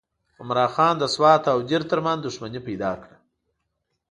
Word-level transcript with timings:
عمرا 0.41 0.65
خان 0.73 0.93
د 0.99 1.03
سوات 1.15 1.43
او 1.53 1.57
دیر 1.69 1.81
ترمنځ 1.89 2.19
دښمني 2.21 2.61
پیدا 2.67 2.91
کړه. 3.01 3.15